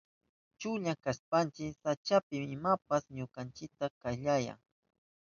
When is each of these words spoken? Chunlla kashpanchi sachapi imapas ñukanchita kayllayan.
Chunlla 0.59 0.93
kashpanchi 1.03 1.65
sachapi 1.83 2.35
imapas 2.55 3.03
ñukanchita 3.17 3.85
kayllayan. 4.01 4.59